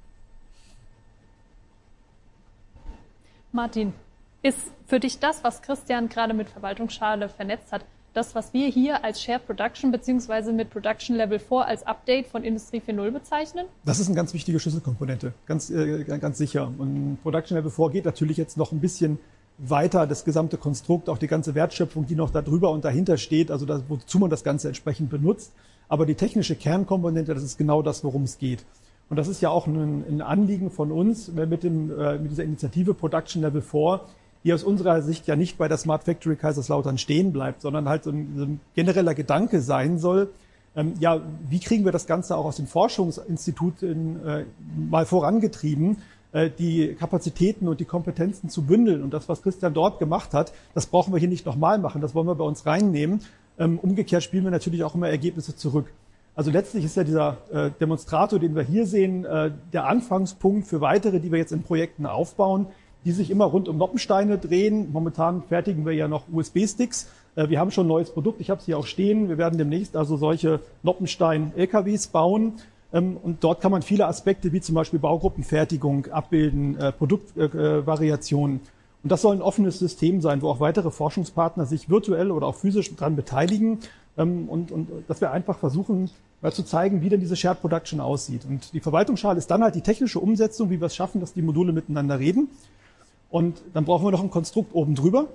[3.51, 3.93] Martin,
[4.43, 7.83] ist für dich das, was Christian gerade mit Verwaltungsschale vernetzt hat,
[8.19, 12.43] das, was wir hier als Shared Production beziehungsweise mit Production Level 4 als Update von
[12.43, 13.65] Industrie 4.0 bezeichnen?
[13.85, 16.71] Das ist eine ganz wichtige Schlüsselkomponente, ganz, äh, ganz sicher.
[16.77, 19.19] Und Production Level 4 geht natürlich jetzt noch ein bisschen
[19.57, 23.65] weiter, das gesamte Konstrukt, auch die ganze Wertschöpfung, die noch darüber und dahinter steht, also
[23.65, 25.53] das, wozu man das Ganze entsprechend benutzt.
[25.87, 28.65] Aber die technische Kernkomponente, das ist genau das, worum es geht.
[29.09, 32.43] Und das ist ja auch ein, ein Anliegen von uns mit, dem, äh, mit dieser
[32.43, 34.01] Initiative Production Level 4,
[34.43, 38.03] die aus unserer Sicht ja nicht bei der Smart Factory Kaiserslautern stehen bleibt, sondern halt
[38.03, 40.29] so ein, so ein genereller Gedanke sein soll,
[40.75, 44.45] ähm, ja, wie kriegen wir das Ganze auch aus den Forschungsinstituten äh,
[44.89, 45.97] mal vorangetrieben,
[46.31, 49.03] äh, die Kapazitäten und die Kompetenzen zu bündeln.
[49.03, 52.13] Und das, was Christian dort gemacht hat, das brauchen wir hier nicht nochmal machen, das
[52.13, 53.21] wollen wir bei uns reinnehmen.
[53.57, 55.91] Ähm, umgekehrt spielen wir natürlich auch immer Ergebnisse zurück.
[56.35, 60.79] Also letztlich ist ja dieser äh, Demonstrator, den wir hier sehen, äh, der Anfangspunkt für
[60.79, 62.67] weitere, die wir jetzt in Projekten aufbauen
[63.05, 64.91] die sich immer rund um Noppensteine drehen.
[64.91, 67.09] Momentan fertigen wir ja noch USB-Sticks.
[67.35, 69.29] Äh, wir haben schon ein neues Produkt, ich habe es hier auch stehen.
[69.29, 72.53] Wir werden demnächst also solche Noppenstein-LKWs bauen.
[72.91, 78.61] Ähm, und dort kann man viele Aspekte wie zum Beispiel Baugruppenfertigung abbilden, äh, Produktvariationen.
[79.01, 82.55] Und das soll ein offenes System sein, wo auch weitere Forschungspartner sich virtuell oder auch
[82.55, 83.79] physisch daran beteiligen.
[84.17, 86.09] Ähm, und, und dass wir einfach versuchen,
[86.41, 88.45] mal zu zeigen, wie denn diese Shared Production aussieht.
[88.47, 91.41] Und die Verwaltungsschale ist dann halt die technische Umsetzung, wie wir es schaffen, dass die
[91.41, 92.49] Module miteinander reden.
[93.29, 95.27] Und dann brauchen wir noch ein Konstrukt oben drüber.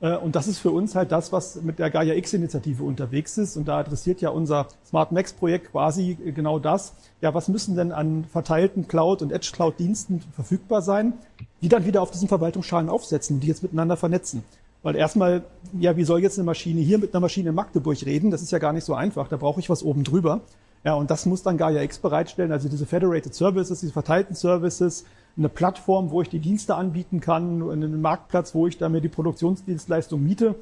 [0.00, 3.56] Äh, und das ist für uns halt das, was mit der Gaia X-Initiative unterwegs ist.
[3.56, 6.92] Und da adressiert ja unser Smart Max-Projekt quasi genau das.
[7.20, 11.14] Ja, was müssen denn an verteilten Cloud- und Edge-Cloud-Diensten verfügbar sein,
[11.60, 14.44] die dann wieder auf diesen Verwaltungsschalen aufsetzen und die jetzt miteinander vernetzen?
[14.82, 15.42] Weil erstmal,
[15.78, 18.30] ja, wie soll jetzt eine Maschine hier mit einer Maschine in Magdeburg reden?
[18.30, 19.28] Das ist ja gar nicht so einfach.
[19.28, 20.40] Da brauche ich was oben drüber.
[20.84, 25.04] Ja, und das muss dann Gaia X bereitstellen, also diese Federated Services, diese verteilten Services,
[25.36, 29.08] eine Plattform, wo ich die Dienste anbieten kann, einen Marktplatz, wo ich da mir die
[29.08, 30.54] Produktionsdienstleistung miete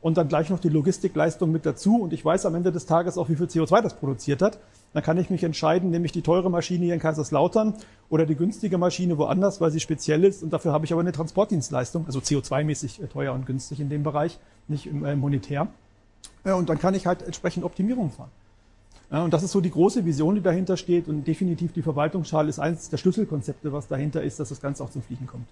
[0.00, 3.16] und dann gleich noch die Logistikleistung mit dazu und ich weiß am Ende des Tages
[3.16, 4.58] auch, wie viel CO2 das produziert hat.
[4.92, 7.74] Dann kann ich mich entscheiden, nehme ich die teure Maschine hier in Kaiserslautern
[8.10, 11.12] oder die günstige Maschine woanders, weil sie speziell ist und dafür habe ich aber eine
[11.12, 15.68] Transportdienstleistung, also CO2-mäßig äh, teuer und günstig in dem Bereich, nicht äh, monetär.
[16.44, 18.30] Und dann kann ich halt entsprechend Optimierung fahren.
[19.10, 21.08] Und das ist so die große Vision, die dahinter steht.
[21.08, 24.90] Und definitiv die Verwaltungsschale ist eines der Schlüsselkonzepte, was dahinter ist, dass das Ganze auch
[24.90, 25.46] zum Fliegen kommt.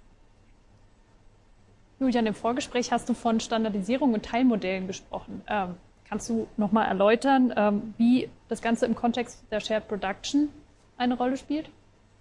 [2.01, 5.43] Julian, im Vorgespräch hast du von Standardisierung und Teilmodellen gesprochen.
[5.49, 5.77] Ähm,
[6.09, 10.49] kannst du nochmal erläutern, ähm, wie das Ganze im Kontext der Shared Production
[10.97, 11.71] eine Rolle spielt?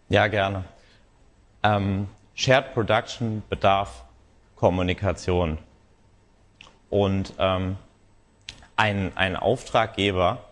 [0.09, 0.65] Ja, gerne.
[1.63, 4.05] Ähm, Shared Production bedarf
[4.55, 5.57] Kommunikation.
[6.91, 7.77] Und ähm,
[8.75, 10.43] ein, ein Auftraggeber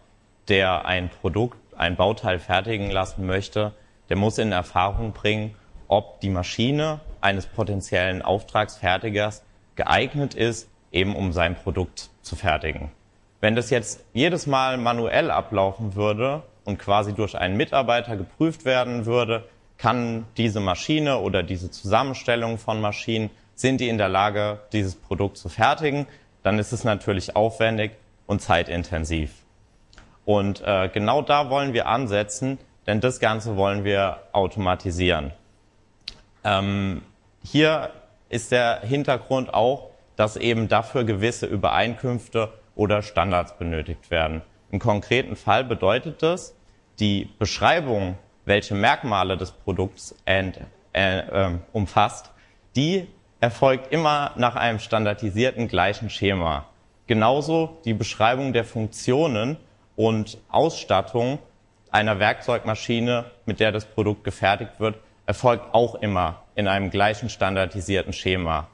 [0.50, 3.74] der ein Produkt, ein Bauteil fertigen lassen möchte,
[4.10, 5.56] der muss in Erfahrung bringen,
[5.88, 9.44] ob die Maschine eines potenziellen Auftragsfertigers
[9.76, 12.92] geeignet ist, eben um sein Produkt zu fertigen.
[13.42, 19.06] Wenn das jetzt jedes Mal manuell ablaufen würde und quasi durch einen Mitarbeiter geprüft werden
[19.06, 19.46] würde,
[19.78, 25.38] kann diese Maschine oder diese Zusammenstellung von Maschinen, sind die in der Lage, dieses Produkt
[25.38, 26.06] zu fertigen,
[26.44, 27.92] dann ist es natürlich aufwendig
[28.26, 29.32] und zeitintensiv.
[30.30, 35.32] Und äh, genau da wollen wir ansetzen, denn das Ganze wollen wir automatisieren.
[36.44, 37.02] Ähm,
[37.44, 37.90] hier
[38.30, 44.44] ist der Hintergrund auch, dass eben dafür gewisse Übereinkünfte oder Standards benötigt werden.
[44.70, 46.56] Im konkreten Fall bedeutet das,
[47.00, 48.16] die Beschreibung,
[48.46, 50.60] welche Merkmale des Produkts end,
[50.94, 52.30] äh, äh, umfasst,
[52.76, 53.08] die
[53.40, 56.68] erfolgt immer nach einem standardisierten gleichen Schema.
[57.08, 59.58] Genauso die Beschreibung der Funktionen
[60.00, 61.40] und Ausstattung
[61.92, 68.14] einer Werkzeugmaschine, mit der das Produkt gefertigt wird, erfolgt auch immer in einem gleichen standardisierten
[68.14, 68.70] Schema.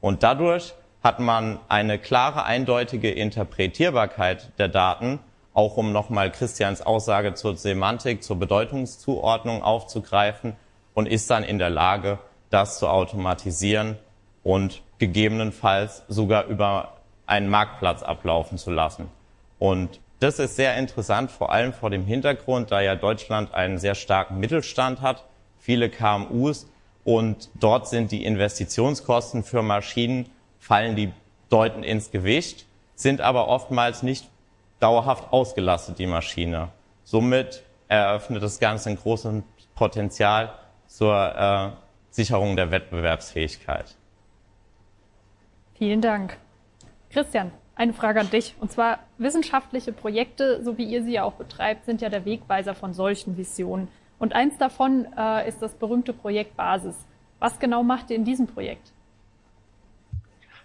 [0.00, 0.72] Und dadurch
[1.04, 5.18] hat man eine klare, eindeutige Interpretierbarkeit der Daten,
[5.52, 10.56] auch um nochmal Christians Aussage zur Semantik, zur Bedeutungszuordnung aufzugreifen
[10.94, 13.98] und ist dann in der Lage, das zu automatisieren
[14.42, 16.94] und gegebenenfalls sogar über
[17.26, 19.10] einen Marktplatz ablaufen zu lassen.
[19.58, 23.94] Und das ist sehr interessant, vor allem vor dem Hintergrund, da ja Deutschland einen sehr
[23.94, 25.24] starken Mittelstand hat,
[25.58, 26.68] viele KMUs
[27.04, 31.12] und dort sind die Investitionskosten für Maschinen, fallen die
[31.48, 34.28] deuten ins Gewicht, sind aber oftmals nicht
[34.78, 36.68] dauerhaft ausgelastet, die Maschine.
[37.04, 39.42] Somit eröffnet das Ganze ein großes
[39.74, 40.52] Potenzial
[40.86, 41.70] zur äh,
[42.10, 43.96] Sicherung der Wettbewerbsfähigkeit.
[45.74, 46.36] Vielen Dank.
[47.08, 48.54] Christian, eine Frage an dich.
[48.60, 52.74] Und zwar, wissenschaftliche Projekte, so wie ihr sie ja auch betreibt, sind ja der Wegweiser
[52.74, 53.88] von solchen Visionen.
[54.18, 56.94] Und eins davon äh, ist das berühmte Projekt Basis.
[57.38, 58.92] Was genau macht ihr in diesem Projekt?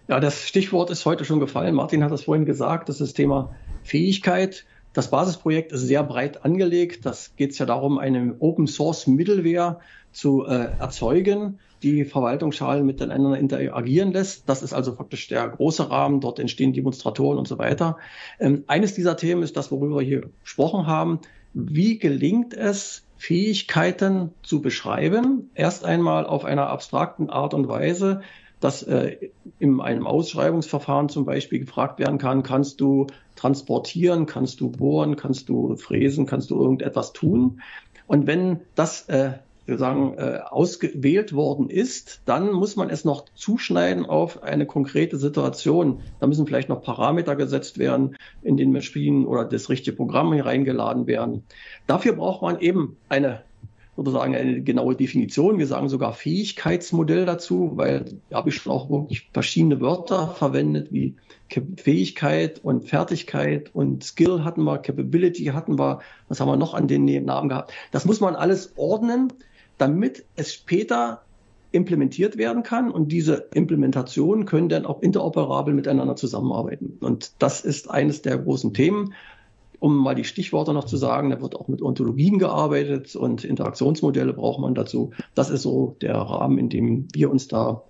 [0.09, 1.73] Ja, das Stichwort ist heute schon gefallen.
[1.73, 4.65] Martin hat das vorhin gesagt, das ist das Thema Fähigkeit.
[4.91, 7.05] Das Basisprojekt ist sehr breit angelegt.
[7.05, 9.79] Das geht es ja darum, eine Open Source Middleware
[10.11, 14.49] zu äh, erzeugen, die Verwaltungsschalen miteinander interagieren lässt.
[14.49, 16.19] Das ist also praktisch der große Rahmen.
[16.19, 17.97] Dort entstehen Demonstratoren und so weiter.
[18.39, 21.19] Ähm, eines dieser Themen ist das, worüber wir hier gesprochen haben.
[21.53, 25.51] Wie gelingt es, Fähigkeiten zu beschreiben?
[25.53, 28.21] Erst einmal auf einer abstrakten Art und Weise,
[28.59, 29.17] dass äh,
[29.59, 35.49] in einem Ausschreibungsverfahren zum Beispiel gefragt werden kann, kannst du transportieren, kannst du bohren, kannst
[35.49, 37.61] du fräsen, kannst du irgendetwas tun?
[38.07, 39.33] Und wenn das äh,
[39.65, 45.17] wir sagen, äh, ausgewählt worden ist, dann muss man es noch zuschneiden auf eine konkrete
[45.17, 46.01] Situation.
[46.19, 51.07] Da müssen vielleicht noch Parameter gesetzt werden in den Maschinen oder das richtige Programm hereingeladen
[51.07, 51.43] werden.
[51.87, 53.43] Dafür braucht man eben eine
[53.95, 55.57] sozusagen eine genaue Definition.
[55.57, 60.91] Wir sagen sogar Fähigkeitsmodell dazu, weil da habe ich schon auch wirklich verschiedene Wörter verwendet,
[60.91, 61.15] wie
[61.77, 66.87] Fähigkeit und Fertigkeit und Skill hatten wir, Capability hatten wir, was haben wir noch an
[66.87, 67.71] den Namen gehabt.
[67.91, 69.31] Das muss man alles ordnen
[69.77, 71.21] damit es später
[71.71, 76.97] implementiert werden kann und diese Implementationen können dann auch interoperabel miteinander zusammenarbeiten.
[77.01, 79.13] Und das ist eines der großen Themen.
[79.79, 84.31] Um mal die Stichworte noch zu sagen, da wird auch mit Ontologien gearbeitet und Interaktionsmodelle
[84.31, 85.11] braucht man dazu.
[85.35, 87.83] Das ist so der Rahmen, in dem wir uns da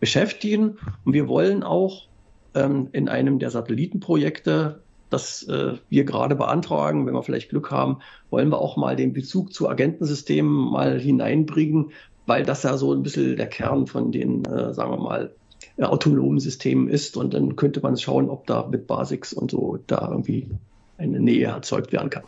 [0.00, 0.78] beschäftigen.
[1.04, 2.08] Und wir wollen auch
[2.54, 7.98] ähm, in einem der Satellitenprojekte, das äh, wir gerade beantragen, wenn wir vielleicht Glück haben,
[8.30, 11.90] wollen wir auch mal den Bezug zu Agentensystemen mal hineinbringen,
[12.26, 15.34] weil das ja so ein bisschen der Kern von den, äh, sagen wir mal,
[15.76, 17.16] äh, autonomen Systemen ist.
[17.16, 20.48] Und dann könnte man schauen, ob da mit Basics und so da irgendwie
[20.96, 22.24] eine Nähe erzeugt werden kann.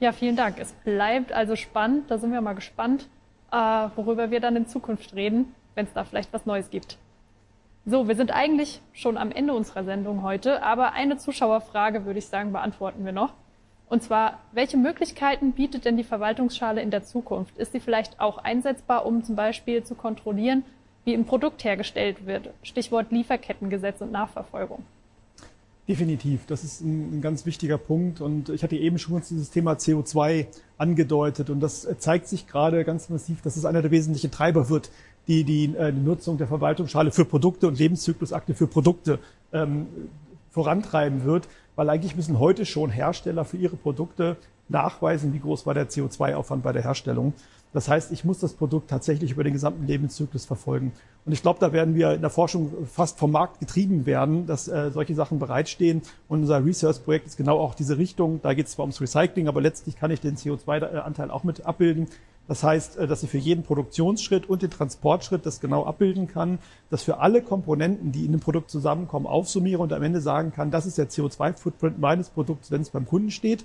[0.00, 0.56] Ja, vielen Dank.
[0.58, 2.10] Es bleibt also spannend.
[2.10, 3.08] Da sind wir mal gespannt,
[3.50, 3.56] äh,
[3.96, 6.98] worüber wir dann in Zukunft reden, wenn es da vielleicht was Neues gibt.
[7.90, 12.26] So, wir sind eigentlich schon am Ende unserer Sendung heute, aber eine Zuschauerfrage würde ich
[12.26, 13.32] sagen, beantworten wir noch.
[13.88, 17.56] Und zwar, welche Möglichkeiten bietet denn die Verwaltungsschale in der Zukunft?
[17.56, 20.64] Ist sie vielleicht auch einsetzbar, um zum Beispiel zu kontrollieren,
[21.06, 22.50] wie ein Produkt hergestellt wird?
[22.62, 24.84] Stichwort Lieferkettengesetz und Nachverfolgung.
[25.88, 29.72] Definitiv, das ist ein, ein, ganz wichtiger Punkt und ich hatte eben schon dieses Thema
[29.72, 30.44] CO2
[30.76, 34.90] angedeutet und das zeigt sich gerade ganz massiv, dass es einer der wesentlichen Treiber wird,
[35.28, 39.18] die die, äh, Nutzung der Verwaltungsschale für Produkte und Lebenszyklusakte für Produkte
[39.52, 39.86] ähm,
[40.50, 44.36] vorantreiben wird, weil eigentlich müssen heute schon Hersteller für ihre Produkte
[44.68, 47.34] nachweisen, wie groß war der CO2-Aufwand bei der Herstellung.
[47.72, 50.92] Das heißt, ich muss das Produkt tatsächlich über den gesamten Lebenszyklus verfolgen.
[51.26, 54.68] Und ich glaube, da werden wir in der Forschung fast vom Markt getrieben werden, dass
[54.68, 56.00] äh, solche Sachen bereitstehen.
[56.28, 58.40] Und unser Research-Projekt ist genau auch diese Richtung.
[58.42, 62.08] Da geht es zwar ums Recycling, aber letztlich kann ich den CO2-Anteil auch mit abbilden.
[62.48, 66.58] Das heißt, äh, dass ich für jeden Produktionsschritt und den Transportschritt das genau abbilden kann,
[66.90, 70.70] dass für alle Komponenten, die in dem Produkt zusammenkommen, aufsummiere und am Ende sagen kann,
[70.70, 73.64] das ist der CO2-Footprint meines Produkts, wenn es beim Kunden steht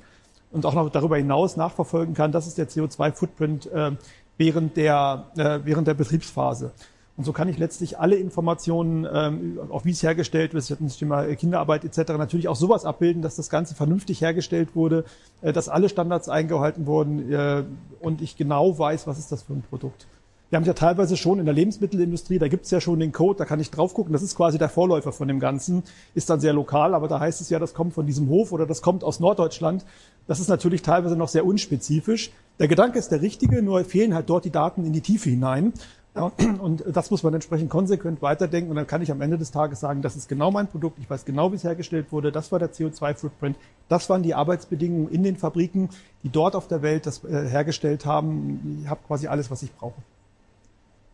[0.51, 3.91] und auch noch darüber hinaus nachverfolgen kann, das ist der CO2-Footprint äh,
[4.37, 6.71] während, der, äh, während der Betriebsphase.
[7.15, 10.83] Und so kann ich letztlich alle Informationen, ähm, auch wie es hergestellt wird, ich hatte
[10.83, 15.05] das Thema Kinderarbeit etc., natürlich auch sowas abbilden, dass das Ganze vernünftig hergestellt wurde,
[15.41, 17.63] äh, dass alle Standards eingehalten wurden äh,
[17.99, 20.07] und ich genau weiß, was ist das für ein Produkt.
[20.49, 23.39] Wir haben ja teilweise schon in der Lebensmittelindustrie, da gibt es ja schon den Code,
[23.39, 25.81] da kann ich drauf gucken, das ist quasi der Vorläufer von dem Ganzen,
[26.13, 28.67] ist dann sehr lokal, aber da heißt es ja, das kommt von diesem Hof oder
[28.67, 29.83] das kommt aus Norddeutschland.
[30.27, 32.31] Das ist natürlich teilweise noch sehr unspezifisch.
[32.59, 35.73] Der Gedanke ist der richtige, nur fehlen halt dort die Daten in die Tiefe hinein.
[36.15, 39.51] Ja, und das muss man entsprechend konsequent weiterdenken und dann kann ich am Ende des
[39.51, 42.51] Tages sagen, das ist genau mein Produkt, ich weiß genau, wie es hergestellt wurde, das
[42.51, 43.57] war der CO2-Footprint,
[43.89, 45.89] das waren die Arbeitsbedingungen in den Fabriken,
[46.23, 48.81] die dort auf der Welt das äh, hergestellt haben.
[48.83, 50.01] Ich habe quasi alles, was ich brauche.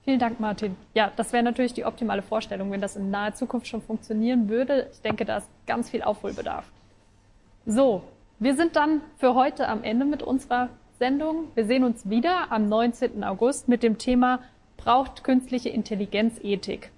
[0.03, 0.75] Vielen Dank, Martin.
[0.93, 4.87] Ja, das wäre natürlich die optimale Vorstellung, wenn das in naher Zukunft schon funktionieren würde.
[4.91, 6.65] Ich denke, da ist ganz viel Aufholbedarf.
[7.65, 8.03] So,
[8.39, 11.49] wir sind dann für heute am Ende mit unserer Sendung.
[11.53, 13.23] Wir sehen uns wieder am 19.
[13.23, 14.39] August mit dem Thema
[14.79, 16.89] Braucht künstliche Intelligenz Ethik?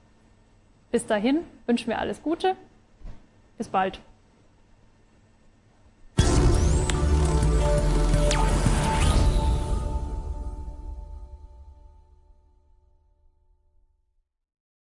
[0.91, 2.55] Bis dahin wünschen wir alles Gute.
[3.57, 3.99] Bis bald.